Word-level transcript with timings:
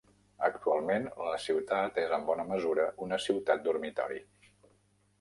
Actualment, 0.45 1.05
la 1.25 1.35
ciutat 1.43 2.01
és 2.05 2.17
en 2.19 2.27
bona 2.33 2.49
mesura 2.55 2.89
una 3.09 3.23
ciutat 3.29 3.67
dormitori. 3.71 4.23